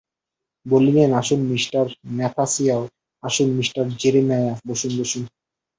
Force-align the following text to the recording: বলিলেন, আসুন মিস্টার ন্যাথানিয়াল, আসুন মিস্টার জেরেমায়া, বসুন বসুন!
বলিলেন, 0.65 1.09
আসুন 1.13 1.41
মিস্টার 1.51 1.83
ন্যাথানিয়াল, 2.11 2.83
আসুন 3.23 3.49
মিস্টার 3.53 3.83
জেরেমায়া, 3.99 4.53
বসুন 4.67 4.91
বসুন! 4.99 5.23